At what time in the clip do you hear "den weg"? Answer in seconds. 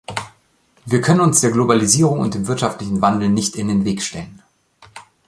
3.67-4.01